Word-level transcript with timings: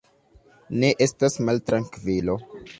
Ne 0.85 0.89
estas 1.07 1.39
maltrankvilo. 1.51 2.43